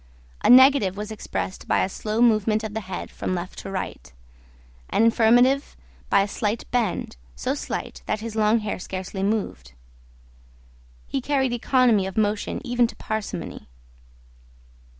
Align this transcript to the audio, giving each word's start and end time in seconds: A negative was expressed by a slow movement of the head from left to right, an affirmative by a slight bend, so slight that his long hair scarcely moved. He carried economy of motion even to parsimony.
A 0.43 0.49
negative 0.49 0.97
was 0.97 1.11
expressed 1.11 1.67
by 1.67 1.83
a 1.83 1.87
slow 1.87 2.23
movement 2.23 2.63
of 2.63 2.73
the 2.73 2.79
head 2.79 3.11
from 3.11 3.35
left 3.35 3.59
to 3.59 3.69
right, 3.69 4.11
an 4.89 5.05
affirmative 5.05 5.77
by 6.09 6.21
a 6.23 6.27
slight 6.27 6.65
bend, 6.71 7.17
so 7.35 7.53
slight 7.53 8.01
that 8.07 8.19
his 8.19 8.35
long 8.35 8.61
hair 8.61 8.79
scarcely 8.79 9.21
moved. 9.21 9.73
He 11.07 11.21
carried 11.21 11.53
economy 11.53 12.07
of 12.07 12.17
motion 12.17 12.61
even 12.65 12.87
to 12.87 12.95
parsimony. 12.95 13.67